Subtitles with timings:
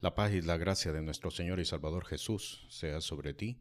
[0.00, 3.58] La paz y la gracia de nuestro Señor y Salvador Jesús sea sobre ti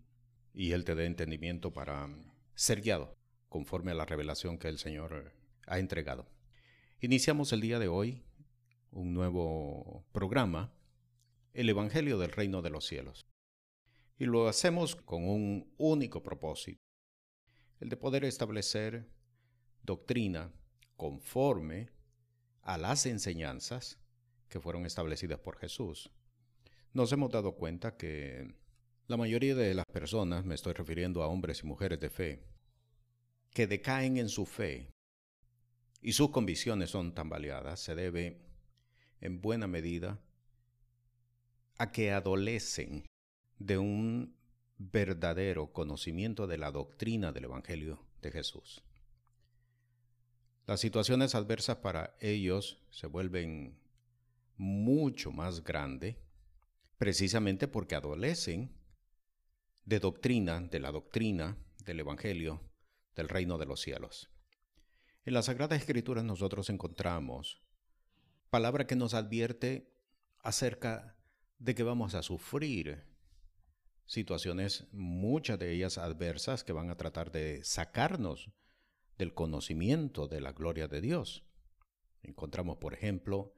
[0.54, 2.08] y Él te dé entendimiento para
[2.54, 3.18] ser guiado
[3.50, 5.34] conforme a la revelación que el Señor
[5.66, 6.30] ha entregado.
[7.02, 8.24] Iniciamos el día de hoy
[8.92, 10.72] un nuevo programa,
[11.54, 13.26] el Evangelio del Reino de los Cielos.
[14.20, 16.84] Y lo hacemos con un único propósito,
[17.80, 19.10] el de poder establecer
[19.82, 20.54] doctrina
[20.98, 21.90] conforme
[22.62, 24.00] a las enseñanzas
[24.50, 26.12] que fueron establecidas por Jesús
[26.98, 28.56] nos hemos dado cuenta que
[29.06, 32.44] la mayoría de las personas, me estoy refiriendo a hombres y mujeres de fe,
[33.52, 34.90] que decaen en su fe
[36.02, 38.42] y sus convicciones son tambaleadas, se debe
[39.22, 40.20] en buena medida
[41.78, 43.06] a que adolecen
[43.60, 44.36] de un
[44.80, 48.82] verdadero conocimiento de la doctrina del Evangelio de Jesús.
[50.66, 53.78] Las situaciones adversas para ellos se vuelven
[54.58, 56.16] mucho más grandes
[56.98, 58.76] precisamente porque adolecen
[59.86, 62.62] de doctrina, de la doctrina del Evangelio
[63.16, 64.30] del reino de los cielos.
[65.26, 67.62] En la Sagrada Escritura nosotros encontramos
[68.50, 69.94] palabra que nos advierte
[70.40, 71.18] acerca
[71.60, 73.04] de que vamos a sufrir
[74.06, 78.52] situaciones, muchas de ellas adversas, que van a tratar de sacarnos
[79.18, 81.44] del conocimiento de la gloria de Dios.
[82.24, 83.57] Encontramos, por ejemplo,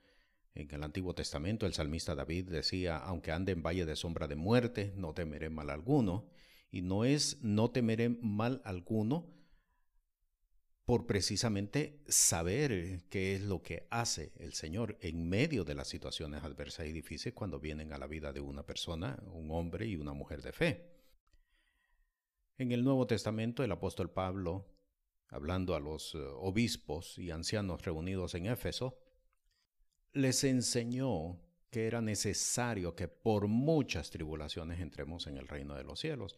[0.56, 4.36] en el Antiguo Testamento el salmista David decía, aunque ande en valle de sombra de
[4.36, 6.30] muerte, no temeré mal alguno.
[6.72, 9.28] Y no es no temeré mal alguno
[10.86, 16.44] por precisamente saber qué es lo que hace el Señor en medio de las situaciones
[16.44, 20.14] adversas y difíciles cuando vienen a la vida de una persona, un hombre y una
[20.14, 20.90] mujer de fe.
[22.58, 24.66] En el Nuevo Testamento el apóstol Pablo,
[25.28, 28.98] hablando a los eh, obispos y ancianos reunidos en Éfeso,
[30.14, 36.00] les enseñó que era necesario que por muchas tribulaciones entremos en el reino de los
[36.00, 36.36] cielos.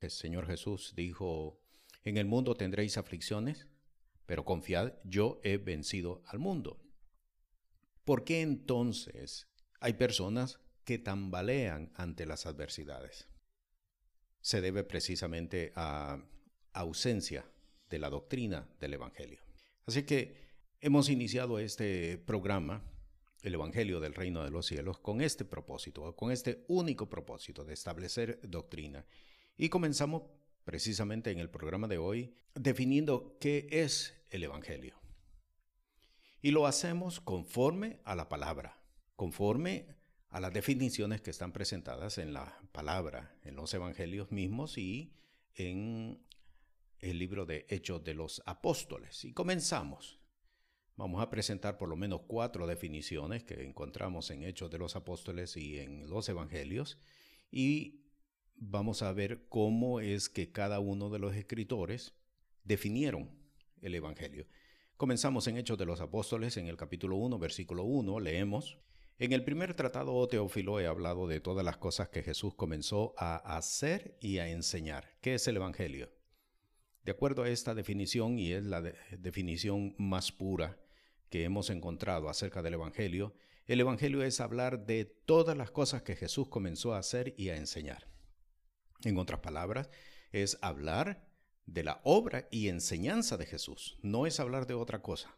[0.00, 1.58] El Señor Jesús dijo,
[2.04, 3.66] en el mundo tendréis aflicciones,
[4.26, 6.80] pero confiad, yo he vencido al mundo.
[8.04, 9.48] ¿Por qué entonces
[9.80, 13.28] hay personas que tambalean ante las adversidades?
[14.42, 16.22] Se debe precisamente a
[16.74, 17.46] ausencia
[17.88, 19.40] de la doctrina del Evangelio.
[19.86, 20.36] Así que
[20.80, 22.82] hemos iniciado este programa
[23.44, 27.74] el Evangelio del Reino de los Cielos con este propósito, con este único propósito de
[27.74, 29.04] establecer doctrina.
[29.58, 30.22] Y comenzamos
[30.64, 34.98] precisamente en el programa de hoy definiendo qué es el Evangelio.
[36.40, 38.78] Y lo hacemos conforme a la palabra,
[39.14, 39.88] conforme
[40.30, 45.12] a las definiciones que están presentadas en la palabra, en los evangelios mismos y
[45.54, 46.18] en
[46.98, 49.22] el libro de Hechos de los Apóstoles.
[49.26, 50.18] Y comenzamos
[50.96, 55.56] Vamos a presentar por lo menos cuatro definiciones que encontramos en Hechos de los Apóstoles
[55.56, 57.00] y en los Evangelios
[57.50, 58.04] y
[58.54, 62.14] vamos a ver cómo es que cada uno de los escritores
[62.62, 63.28] definieron
[63.82, 64.46] el Evangelio.
[64.96, 68.78] Comenzamos en Hechos de los Apóstoles en el capítulo 1, versículo 1, leemos.
[69.18, 73.14] En el primer tratado, oh Teófilo, he hablado de todas las cosas que Jesús comenzó
[73.18, 75.16] a hacer y a enseñar.
[75.20, 76.12] ¿Qué es el Evangelio?
[77.02, 80.83] De acuerdo a esta definición, y es la definición más pura
[81.34, 83.34] que hemos encontrado acerca del Evangelio,
[83.66, 87.56] el Evangelio es hablar de todas las cosas que Jesús comenzó a hacer y a
[87.56, 88.06] enseñar.
[89.02, 89.90] En otras palabras,
[90.30, 91.26] es hablar
[91.66, 95.36] de la obra y enseñanza de Jesús, no es hablar de otra cosa.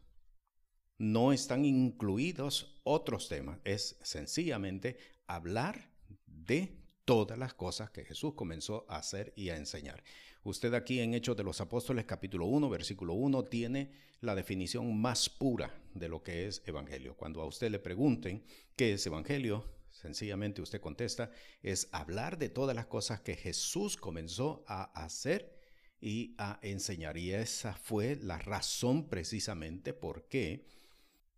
[0.99, 5.89] No están incluidos otros temas, es sencillamente hablar
[6.27, 10.03] de todas las cosas que Jesús comenzó a hacer y a enseñar.
[10.43, 15.29] Usted aquí en Hechos de los Apóstoles capítulo 1, versículo 1 tiene la definición más
[15.29, 17.15] pura de lo que es evangelio.
[17.15, 18.43] Cuando a usted le pregunten
[18.75, 21.31] qué es evangelio, sencillamente usted contesta,
[21.61, 25.57] es hablar de todas las cosas que Jesús comenzó a hacer
[25.99, 27.17] y a enseñar.
[27.17, 30.65] Y esa fue la razón precisamente por qué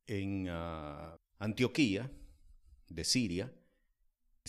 [0.07, 2.11] en ah, Antioquía
[2.89, 3.53] de Siria,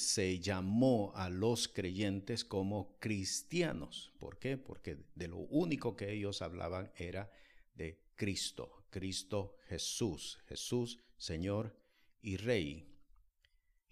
[0.01, 4.13] se llamó a los creyentes como cristianos.
[4.19, 4.57] ¿Por qué?
[4.57, 7.31] Porque de lo único que ellos hablaban era
[7.75, 11.77] de Cristo, Cristo Jesús, Jesús Señor
[12.23, 12.87] y Rey,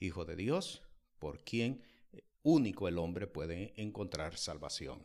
[0.01, 0.83] Hijo de Dios,
[1.19, 1.83] por quien
[2.43, 5.05] único el hombre puede encontrar salvación.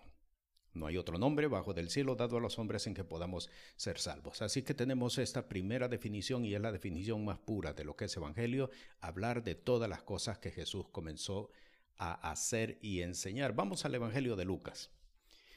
[0.73, 3.99] No hay otro nombre bajo del cielo dado a los hombres en que podamos ser
[3.99, 4.41] salvos.
[4.41, 8.05] Así que tenemos esta primera definición y es la definición más pura de lo que
[8.05, 11.51] es Evangelio, hablar de todas las cosas que Jesús comenzó
[11.97, 13.53] a hacer y enseñar.
[13.53, 14.89] Vamos al Evangelio de Lucas.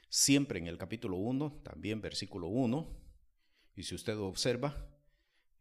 [0.09, 2.87] Siempre en el capítulo 1, también versículo 1,
[3.75, 4.87] y si usted observa,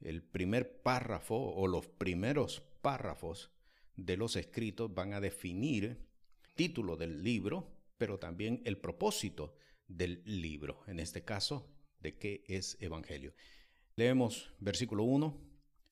[0.02, 3.52] el primer párrafo o los primeros párrafos
[3.96, 6.06] de los escritos van a definir
[6.56, 9.56] título del libro, pero también el propósito
[9.88, 13.34] del libro, en este caso, de qué es Evangelio.
[13.96, 15.42] Leemos versículo 1.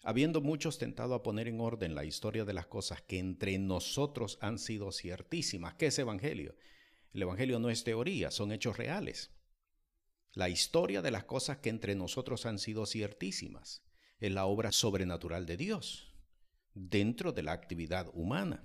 [0.03, 4.37] Habiendo muchos tentado a poner en orden la historia de las cosas que entre nosotros
[4.41, 5.75] han sido ciertísimas.
[5.75, 6.55] ¿Qué es Evangelio?
[7.13, 9.31] El Evangelio no es teoría, son hechos reales.
[10.33, 13.83] La historia de las cosas que entre nosotros han sido ciertísimas
[14.19, 16.13] es la obra sobrenatural de Dios
[16.73, 18.63] dentro de la actividad humana.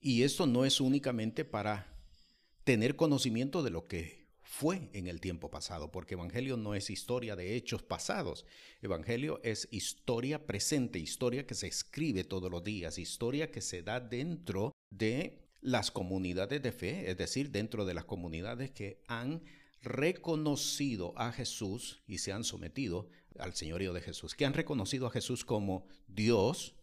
[0.00, 1.89] Y esto no es únicamente para
[2.64, 7.36] tener conocimiento de lo que fue en el tiempo pasado, porque Evangelio no es historia
[7.36, 8.44] de hechos pasados.
[8.82, 14.00] Evangelio es historia presente, historia que se escribe todos los días, historia que se da
[14.00, 19.42] dentro de las comunidades de fe, es decir, dentro de las comunidades que han
[19.82, 23.08] reconocido a Jesús y se han sometido
[23.38, 26.74] al señorío de Jesús, que han reconocido a Jesús como Dios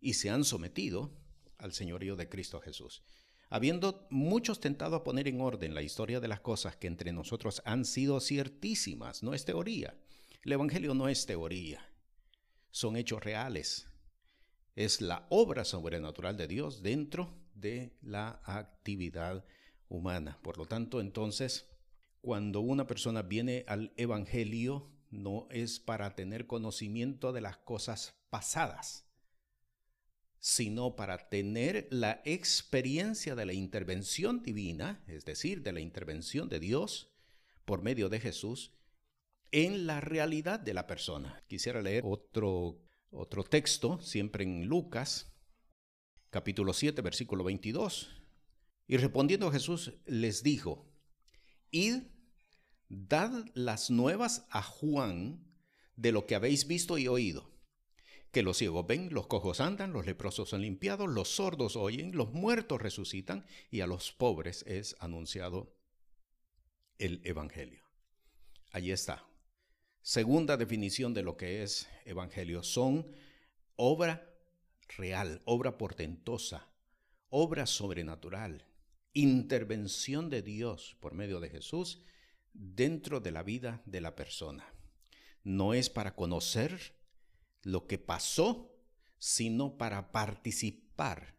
[0.00, 1.14] y se han sometido
[1.58, 3.02] al señorío de Cristo Jesús.
[3.52, 7.62] Habiendo muchos tentado a poner en orden la historia de las cosas que entre nosotros
[7.64, 9.98] han sido ciertísimas, no es teoría.
[10.42, 11.84] El Evangelio no es teoría,
[12.70, 13.88] son hechos reales.
[14.76, 19.44] Es la obra sobrenatural de Dios dentro de la actividad
[19.88, 20.38] humana.
[20.42, 21.68] Por lo tanto, entonces,
[22.20, 29.09] cuando una persona viene al Evangelio, no es para tener conocimiento de las cosas pasadas,
[30.40, 36.58] sino para tener la experiencia de la intervención divina, es decir, de la intervención de
[36.58, 37.12] Dios
[37.66, 38.72] por medio de Jesús
[39.52, 41.44] en la realidad de la persona.
[41.46, 45.30] Quisiera leer otro, otro texto, siempre en Lucas,
[46.30, 48.08] capítulo 7, versículo 22.
[48.88, 50.90] Y respondiendo Jesús les dijo,
[51.70, 52.04] Id,
[52.88, 55.44] dad las nuevas a Juan
[55.96, 57.49] de lo que habéis visto y oído
[58.32, 62.32] que los ciegos ven, los cojos andan, los leprosos son limpiados, los sordos oyen, los
[62.32, 65.74] muertos resucitan y a los pobres es anunciado
[66.98, 67.82] el Evangelio.
[68.72, 69.24] Allí está.
[70.02, 72.62] Segunda definición de lo que es Evangelio.
[72.62, 73.10] Son
[73.76, 74.32] obra
[74.96, 76.68] real, obra portentosa,
[77.28, 78.66] obra sobrenatural,
[79.12, 82.00] intervención de Dios por medio de Jesús
[82.52, 84.72] dentro de la vida de la persona.
[85.42, 86.99] No es para conocer
[87.62, 88.72] lo que pasó,
[89.18, 91.36] sino para participar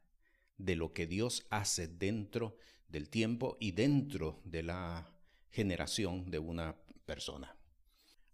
[0.57, 2.57] de lo que Dios hace dentro
[2.87, 5.11] del tiempo y dentro de la
[5.49, 6.75] generación de una
[7.05, 7.55] persona.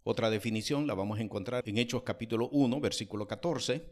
[0.02, 3.84] Otra definición la vamos a encontrar en Hechos capítulo 1, versículo 14,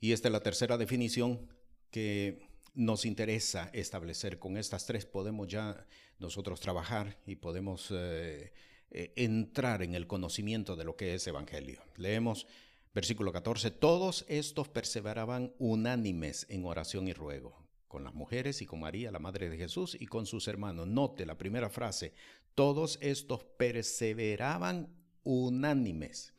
[0.00, 1.48] y esta es la tercera definición
[1.90, 4.38] que nos interesa establecer.
[4.38, 5.86] Con estas tres podemos ya
[6.18, 8.52] nosotros trabajar y podemos eh,
[8.90, 11.82] eh, entrar en el conocimiento de lo que es Evangelio.
[11.96, 12.46] Leemos
[12.94, 18.80] Versículo 14, todos estos perseveraban unánimes en oración y ruego, con las mujeres y con
[18.80, 20.86] María, la Madre de Jesús, y con sus hermanos.
[20.86, 22.12] Note la primera frase,
[22.54, 24.94] todos estos perseveraban
[25.24, 26.34] unánimes.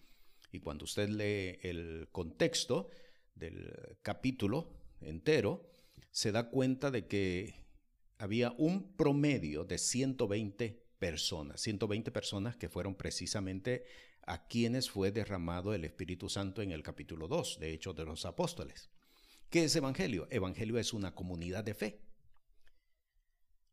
[0.51, 2.89] Y cuando usted lee el contexto
[3.33, 4.69] del capítulo
[5.01, 5.71] entero,
[6.11, 7.55] se da cuenta de que
[8.19, 13.85] había un promedio de 120 personas, 120 personas que fueron precisamente
[14.25, 18.25] a quienes fue derramado el Espíritu Santo en el capítulo 2 de Hechos de los
[18.25, 18.89] Apóstoles.
[19.49, 20.27] ¿Qué es Evangelio?
[20.31, 22.01] Evangelio es una comunidad de fe.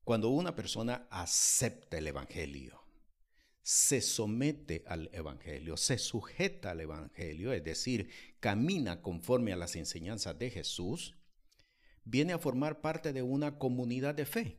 [0.04, 2.82] Cuando una persona acepta el Evangelio,
[3.62, 10.38] se somete al Evangelio, se sujeta al Evangelio, es decir, camina conforme a las enseñanzas
[10.38, 11.16] de Jesús,
[12.04, 14.58] viene a formar parte de una comunidad de fe.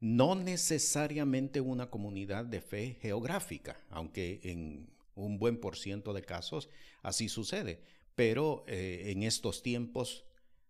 [0.00, 6.68] No necesariamente una comunidad de fe geográfica, aunque en un buen por ciento de casos
[7.02, 7.82] así sucede.
[8.14, 10.24] Pero eh, en estos tiempos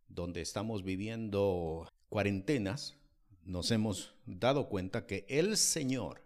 [0.09, 2.97] donde estamos viviendo cuarentenas,
[3.45, 6.23] nos hemos dado cuenta que el Señor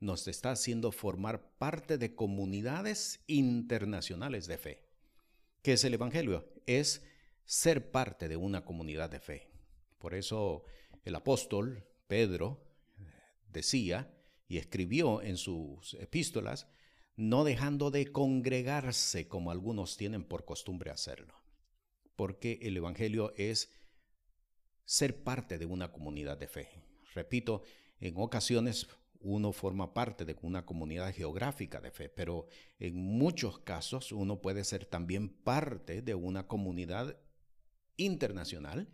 [0.00, 4.82] nos está haciendo formar parte de comunidades internacionales de fe.
[5.62, 6.48] ¿Qué es el Evangelio?
[6.66, 7.04] Es
[7.44, 9.48] ser parte de una comunidad de fe.
[9.98, 10.64] Por eso
[11.04, 12.64] el apóstol Pedro
[13.52, 14.12] decía
[14.48, 16.66] y escribió en sus epístolas
[17.16, 21.34] no dejando de congregarse como algunos tienen por costumbre hacerlo.
[22.16, 23.70] Porque el Evangelio es
[24.84, 26.68] ser parte de una comunidad de fe.
[27.14, 27.62] Repito,
[28.00, 28.88] en ocasiones
[29.20, 32.46] uno forma parte de una comunidad geográfica de fe, pero
[32.78, 37.16] en muchos casos uno puede ser también parte de una comunidad
[37.96, 38.88] internacional,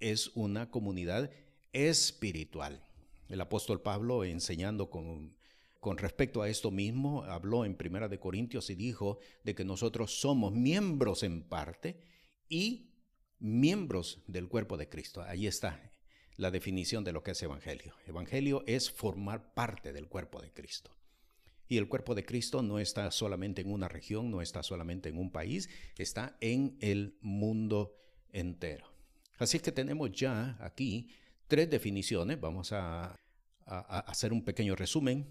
[0.00, 1.30] es una comunidad
[1.72, 2.84] espiritual.
[3.28, 5.37] El apóstol Pablo enseñando con
[5.80, 10.20] con respecto a esto mismo, habló en Primera de Corintios y dijo de que nosotros
[10.20, 12.00] somos miembros en parte
[12.48, 12.94] y
[13.38, 15.22] miembros del cuerpo de Cristo.
[15.22, 15.92] Ahí está
[16.36, 17.94] la definición de lo que es evangelio.
[18.06, 20.96] Evangelio es formar parte del cuerpo de Cristo.
[21.68, 25.18] Y el cuerpo de Cristo no está solamente en una región, no está solamente en
[25.18, 25.68] un país,
[25.98, 27.94] está en el mundo
[28.30, 28.90] entero.
[29.38, 31.10] Así que tenemos ya aquí
[31.46, 32.40] tres definiciones.
[32.40, 33.18] Vamos a,
[33.66, 35.26] hacer un pequeño resumen.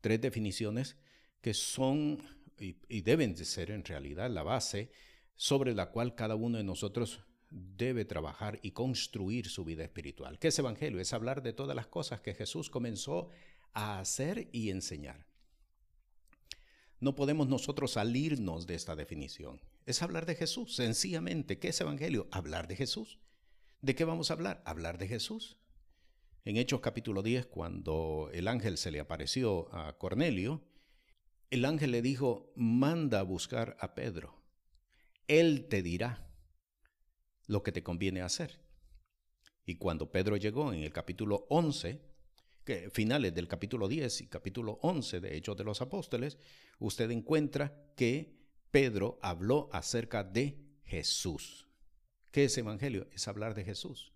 [0.00, 0.96] Tres definiciones
[1.40, 2.22] que son
[2.58, 4.90] y, deben de ser en realidad la base
[5.34, 10.38] sobre la cual cada uno de nosotros debe trabajar y construir su vida espiritual.
[10.38, 11.00] ¿Qué es Evangelio?
[11.00, 13.30] Es hablar de todas las cosas que Jesús comenzó
[13.72, 15.26] a hacer y enseñar.
[17.00, 19.60] No podemos nosotros salirnos de esta definición.
[19.86, 21.58] Es hablar de Jesús, sencillamente.
[21.58, 22.28] ¿Qué es Evangelio?
[22.30, 23.18] Hablar de Jesús.
[23.80, 24.62] ¿De qué vamos a hablar?
[24.66, 25.56] Hablar de Jesús.
[26.42, 30.62] En Hechos capítulo 10, cuando el ángel se le apareció a Cornelio,
[31.50, 34.40] el ángel le dijo, manda a buscar a Pedro.
[35.28, 36.26] Él te dirá
[37.46, 38.58] lo que te conviene hacer.
[39.66, 42.00] Y cuando Pedro llegó en el capítulo 11,
[42.64, 46.38] que finales del capítulo 10 y capítulo 11 de Hechos de los Apóstoles,
[46.78, 48.34] usted encuentra que
[48.70, 51.66] Pedro habló acerca de Jesús.
[52.30, 53.08] ¿Qué es evangelio?
[53.12, 54.14] Es hablar de Jesús.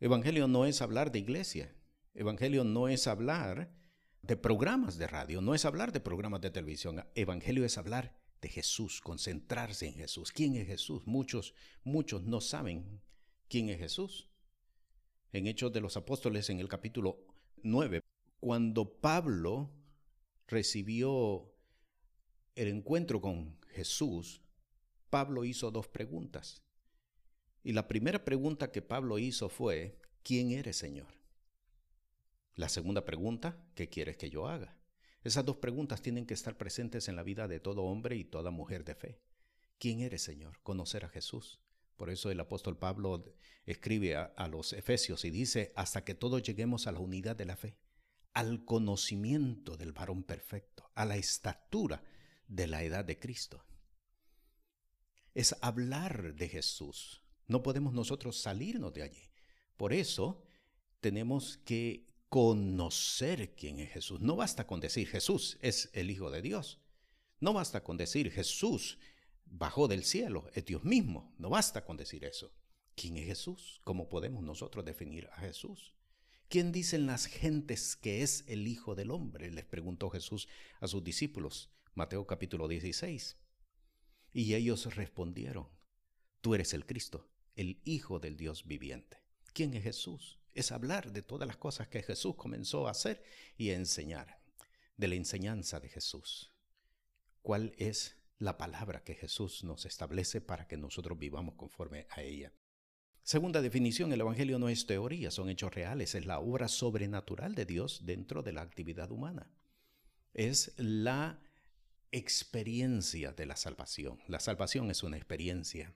[0.00, 1.74] Evangelio no es hablar de iglesia.
[2.14, 3.72] Evangelio no es hablar
[4.22, 7.04] de programas de radio, no es hablar de programas de televisión.
[7.14, 10.32] Evangelio es hablar de Jesús, concentrarse en Jesús.
[10.32, 11.06] ¿Quién es Jesús?
[11.06, 13.00] Muchos, muchos no saben
[13.48, 14.30] quién es Jesús.
[15.32, 17.26] En Hechos de los Apóstoles, en el capítulo
[17.62, 18.00] 9,
[18.40, 19.70] cuando Pablo
[20.46, 21.52] recibió
[22.54, 24.42] el encuentro con Jesús,
[25.10, 26.63] Pablo hizo dos preguntas.
[27.64, 31.08] Y la primera pregunta que Pablo hizo fue, ¿quién eres, Señor?
[32.54, 34.78] La segunda pregunta, ¿qué quieres que yo haga?
[35.22, 38.50] Esas dos preguntas tienen que estar presentes en la vida de todo hombre y toda
[38.50, 39.20] mujer de fe.
[39.78, 40.60] ¿Quién eres, Señor?
[40.62, 41.58] Conocer a Jesús.
[41.96, 43.24] Por eso el apóstol Pablo
[43.64, 47.56] escribe a, los Efesios y dice, hasta que todos lleguemos a la unidad de la
[47.56, 47.78] fe,
[48.34, 52.04] al conocimiento del varón perfecto, a la estatura
[52.46, 53.64] de la edad de Cristo.
[55.32, 57.23] Es hablar de Jesús.
[57.46, 59.30] No podemos nosotros salirnos de allí.
[59.76, 60.42] Por eso
[61.00, 64.20] tenemos que conocer quién es Jesús.
[64.20, 66.80] No basta con decir Jesús es el Hijo de Dios.
[67.40, 68.98] No basta con decir Jesús
[69.44, 71.34] bajó del cielo, es Dios mismo.
[71.38, 72.52] No basta con decir eso.
[72.96, 73.80] ¿Quién es Jesús?
[73.84, 75.94] ¿Cómo podemos nosotros definir a Jesús?
[76.48, 79.50] ¿Quién dicen las gentes que es el Hijo del Hombre?
[79.50, 80.48] Les preguntó Jesús
[80.80, 81.70] a sus discípulos.
[81.94, 83.36] Mateo capítulo 16.
[84.32, 85.68] Y ellos respondieron,
[86.40, 89.18] tú eres el Cristo, el Hijo del Dios viviente.
[89.52, 90.38] ¿Quién es Jesús?
[90.52, 93.22] Es hablar de todas las cosas que Jesús comenzó a hacer
[93.56, 94.40] y a enseñar,
[94.96, 96.52] de la enseñanza de Jesús.
[97.42, 102.52] ¿Cuál es la palabra que Jesús nos establece para que nosotros vivamos conforme a ella?
[103.22, 107.64] Segunda definición, el Evangelio no es teoría, son hechos reales, es la obra sobrenatural de
[107.64, 109.50] Dios dentro de la actividad humana.
[110.34, 111.40] Es la
[112.12, 114.20] experiencia de la salvación.
[114.28, 115.94] La salvación es una experiencia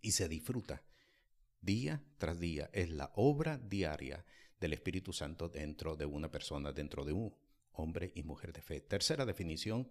[0.00, 0.82] y se disfruta
[1.60, 2.70] día tras día.
[2.72, 4.24] Es la obra diaria
[4.58, 7.34] del Espíritu Santo dentro de una persona, dentro de un
[7.72, 8.80] hombre y mujer de fe.
[8.80, 9.90] Tercera definición.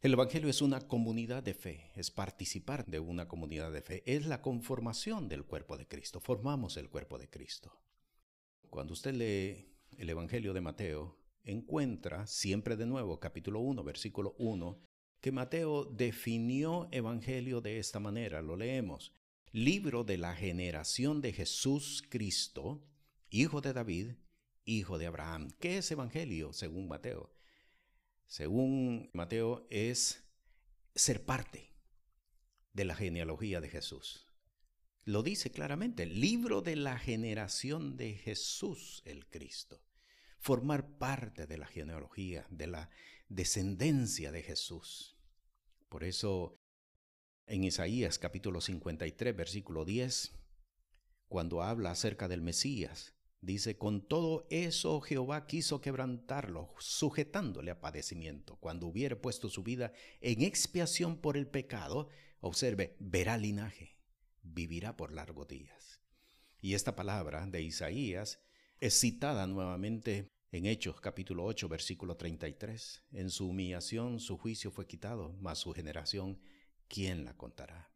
[0.00, 4.24] El Evangelio es una comunidad de fe, es participar de una comunidad de fe, es
[4.24, 7.78] la conformación del cuerpo de Cristo, formamos el cuerpo de Cristo.
[8.70, 14.80] Cuando usted lee el Evangelio de Mateo, encuentra siempre de nuevo, capítulo 1, versículo 1,
[15.20, 18.42] que Mateo definió evangelio de esta manera.
[18.42, 19.12] Lo leemos.
[19.52, 22.86] Libro de la generación de Jesús Cristo,
[23.28, 24.12] hijo de David,
[24.64, 25.50] hijo de Abraham.
[25.58, 27.34] ¿Qué es evangelio según Mateo?
[28.26, 30.24] Según Mateo es
[30.94, 31.72] ser parte
[32.72, 34.26] de la genealogía de Jesús.
[35.04, 39.82] Lo dice claramente, libro de la generación de Jesús el Cristo
[40.40, 42.90] formar parte de la genealogía, de la
[43.28, 45.18] descendencia de Jesús.
[45.90, 46.58] Por eso,
[47.46, 50.32] en Isaías capítulo 53, versículo 10,
[51.28, 58.56] cuando habla acerca del Mesías, dice, con todo eso Jehová quiso quebrantarlo, sujetándole a padecimiento.
[58.56, 59.92] Cuando hubiere puesto su vida
[60.22, 62.08] en expiación por el pecado,
[62.40, 63.98] observe, verá linaje,
[64.42, 66.00] vivirá por largos días.
[66.62, 68.40] Y esta palabra de Isaías
[68.80, 73.04] es citada nuevamente en Hechos capítulo 8 versículo 33.
[73.12, 76.40] En su humillación su juicio fue quitado, mas su generación,
[76.88, 77.92] ¿quién la contará?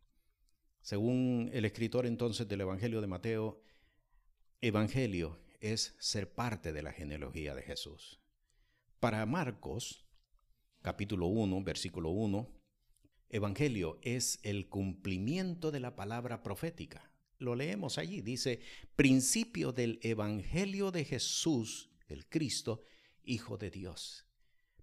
[0.82, 3.62] Según el escritor entonces del Evangelio de Mateo,
[4.60, 8.20] Evangelio es ser parte de la genealogía de Jesús.
[9.00, 10.06] Para Marcos,
[10.82, 12.46] capítulo 1, versículo 1,
[13.30, 17.13] Evangelio es el cumplimiento de la palabra profética.
[17.38, 18.60] Lo leemos allí, dice,
[18.96, 22.82] principio del Evangelio de Jesús, el Cristo,
[23.24, 24.26] Hijo de Dios.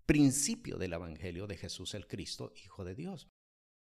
[0.05, 3.29] Principio del Evangelio de Jesús el Cristo, Hijo de Dios.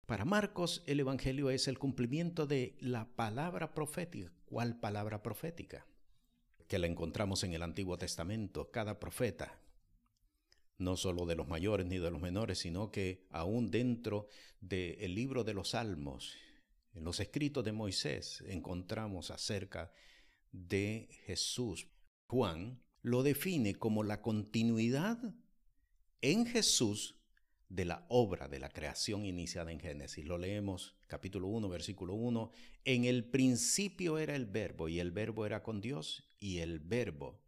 [0.06, 4.32] Para Marcos el Evangelio es el cumplimiento de la palabra profética.
[4.44, 5.86] ¿Cuál palabra profética?
[6.68, 8.70] Que la encontramos en el Antiguo Testamento.
[8.70, 9.58] Cada profeta,
[10.78, 14.28] no solo de los mayores ni de los menores, sino que aún dentro
[14.60, 16.36] del libro de los Salmos,
[16.94, 19.92] en los escritos de Moisés, encontramos acerca
[20.52, 21.88] de Jesús.
[22.26, 25.18] Juan lo define como la continuidad
[26.20, 27.16] en Jesús
[27.68, 30.24] de la obra de la creación iniciada en Génesis.
[30.24, 32.50] Lo leemos capítulo 1, versículo 1.
[32.84, 37.42] En el principio era el verbo y el verbo era con Dios y el verbo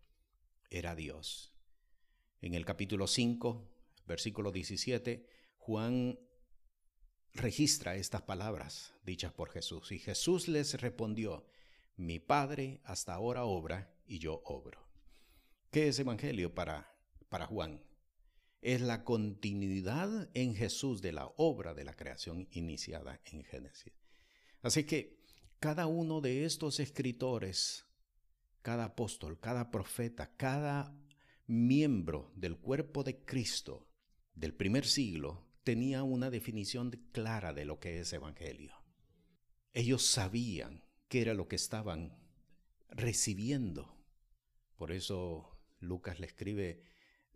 [0.71, 1.55] era Dios.
[2.41, 3.71] En el capítulo 5,
[4.07, 5.27] versículo 17,
[5.59, 6.19] Juan
[7.37, 9.93] registra estas palabras dichas por Jesús.
[9.93, 11.47] Y Jesús les respondió,
[11.97, 14.87] mi Padre hasta ahora obra y yo obro.
[15.71, 16.95] ¿Qué es Evangelio para,
[17.29, 17.83] para Juan?
[18.67, 23.93] es la continuidad en Jesús de la obra de la creación iniciada en Génesis.
[24.61, 25.21] Así que
[25.61, 27.87] cada uno de estos escritores,
[28.63, 30.93] cada apóstol, cada profeta, cada
[31.47, 33.87] miembro del cuerpo de Cristo
[34.35, 38.73] del primer siglo tenía una definición clara de lo que es evangelio.
[39.73, 42.17] Ellos sabían qué era lo que estaban
[42.89, 44.01] recibiendo.
[44.77, 46.85] Por eso Lucas le escribe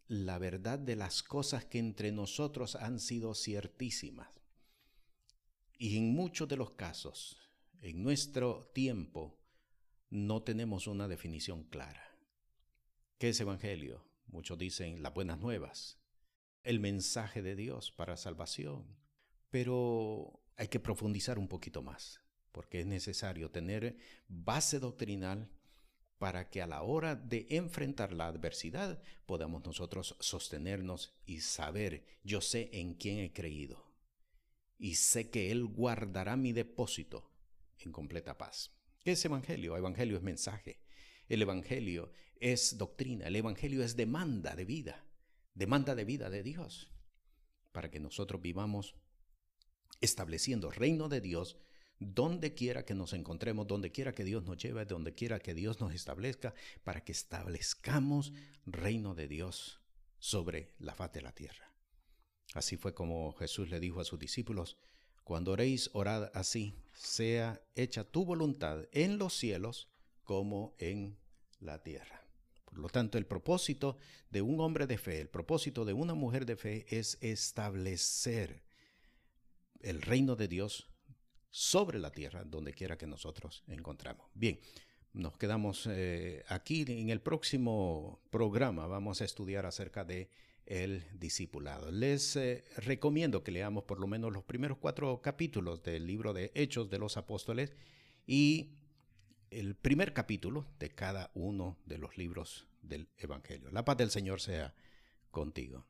[0.07, 4.29] la verdad de las cosas que entre nosotros han sido ciertísimas.
[5.77, 7.37] Y en muchos de los casos,
[7.81, 9.41] en nuestro tiempo,
[10.09, 12.17] no tenemos una definición clara.
[13.19, 14.05] ¿Qué es Evangelio?
[14.29, 16.00] Muchos dicen las buenas nuevas,
[16.62, 18.97] el mensaje de Dios para salvación.
[19.50, 22.21] Pero hay que profundizar un poquito más,
[22.52, 23.97] porque es necesario tener
[24.29, 25.50] base doctrinal
[26.18, 32.42] para que a la hora de enfrentar la adversidad podamos nosotros sostenernos y saber, yo
[32.42, 33.90] sé en quién he creído
[34.81, 37.31] y sé que Él guardará mi depósito
[37.79, 38.73] en completa paz.
[39.01, 39.77] ¿Qué es Evangelio?
[39.77, 40.81] Evangelio es mensaje.
[41.29, 43.27] El Evangelio es doctrina.
[43.27, 45.07] El Evangelio es demanda de vida.
[45.61, 46.88] Demanda de vida de Dios.
[47.73, 48.94] Para que nosotros vivamos
[50.01, 51.59] estableciendo reino de Dios
[51.99, 55.79] donde quiera que nos encontremos, donde quiera que Dios nos lleve, donde quiera que Dios
[55.79, 58.33] nos establezca, para que establezcamos
[58.64, 59.83] reino de Dios
[60.18, 61.75] sobre la faz de la tierra.
[62.55, 64.79] Así fue como Jesús le dijo a sus discípulos,
[65.25, 69.90] cuando oréis, orad así, sea hecha tu voluntad en los cielos
[70.25, 71.18] como en
[71.61, 72.19] la tierra.
[72.70, 73.96] Por lo tanto, el propósito
[74.30, 78.62] de un hombre de fe, el propósito de una mujer de fe es establecer
[79.80, 80.88] el reino de Dios
[81.50, 84.30] sobre la tierra, donde quiera que nosotros encontramos.
[84.35, 84.61] Bien,
[85.12, 86.85] nos quedamos eh, aquí.
[86.87, 90.30] En el próximo programa vamos a estudiar acerca de
[90.66, 91.90] el discipulado.
[91.90, 96.52] Les eh, recomiendo que leamos por lo menos los primeros cuatro capítulos del libro de
[96.54, 97.72] Hechos de los Apóstoles
[98.24, 98.70] y
[99.51, 103.71] el primer capítulo de cada uno de los libros del Evangelio.
[103.71, 104.75] La paz del Señor sea
[105.31, 105.85] contigo.